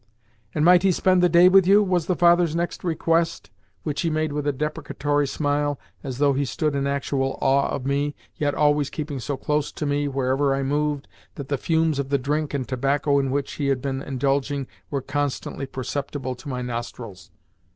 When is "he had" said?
13.51-13.79